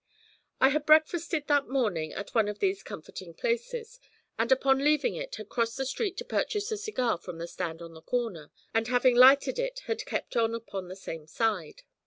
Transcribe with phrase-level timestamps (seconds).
[0.59, 3.99] I had breakfasted that morning at one of these comforting places,
[4.35, 7.83] and upon leaving it had crossed the street to purchase a cigar from the stand
[7.83, 11.83] on the corner, and having lighted it had kept on upon the same side.